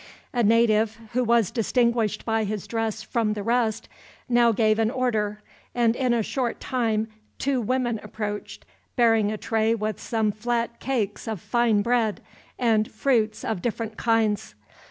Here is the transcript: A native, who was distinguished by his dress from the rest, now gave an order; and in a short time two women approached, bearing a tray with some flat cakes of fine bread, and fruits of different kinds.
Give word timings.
A 0.33 0.41
native, 0.41 0.97
who 1.13 1.23
was 1.23 1.51
distinguished 1.51 2.25
by 2.25 2.43
his 2.43 2.65
dress 2.65 3.03
from 3.03 3.33
the 3.33 3.43
rest, 3.43 3.87
now 4.27 4.51
gave 4.51 4.79
an 4.79 4.89
order; 4.89 5.43
and 5.75 5.95
in 5.95 6.11
a 6.11 6.23
short 6.23 6.59
time 6.59 7.07
two 7.37 7.61
women 7.61 7.99
approached, 8.01 8.65
bearing 8.95 9.31
a 9.31 9.37
tray 9.37 9.75
with 9.75 10.01
some 10.01 10.31
flat 10.31 10.79
cakes 10.79 11.27
of 11.27 11.39
fine 11.39 11.83
bread, 11.83 12.19
and 12.57 12.91
fruits 12.91 13.45
of 13.45 13.61
different 13.61 13.95
kinds. 13.95 14.55